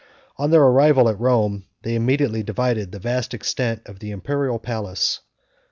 [0.37, 5.19] On their arrival at Rome, they immediately divided the vast extent of the imperial palace.